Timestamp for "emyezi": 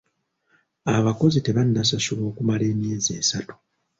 2.71-3.09